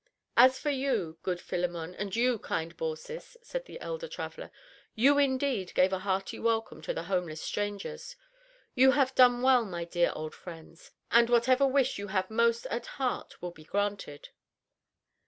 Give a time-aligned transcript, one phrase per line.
[0.35, 4.49] "As for you, good Philemon, and you, kind Baucis," said the elder traveler,
[4.95, 8.15] "you, indeed, gave a hearty welcome to the homeless strangers.
[8.73, 12.87] You have done well, my dear old friends, and whatever wish you have most at
[12.97, 14.29] heart will be granted."